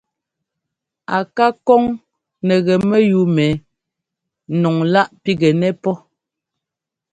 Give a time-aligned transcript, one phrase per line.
[1.15, 1.83] A ká kɔŋ
[2.45, 3.45] nɛ gɛ mɛyúu mɛ
[4.61, 5.95] nɔŋláꞌ pigɛnɛ pɔ́.